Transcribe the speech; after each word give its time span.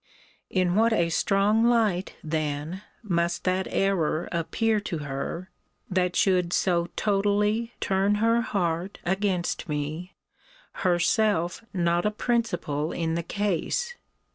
In 0.49 0.73
what 0.73 0.93
a 0.93 1.09
strong 1.11 1.63
light, 1.63 2.15
then, 2.23 2.81
must 3.03 3.43
that 3.43 3.67
error 3.69 4.27
appear 4.31 4.79
to 4.79 4.97
her, 4.97 5.51
that 5.91 6.15
should 6.15 6.53
so 6.53 6.87
totally 6.95 7.73
turn 7.79 8.15
her 8.15 8.41
heart 8.41 8.97
against 9.05 9.69
me, 9.69 10.15
herself 10.81 11.63
not 11.71 12.07
a 12.07 12.09
principal 12.09 12.91
in 12.91 13.13
the 13.13 13.21
case? 13.21 13.93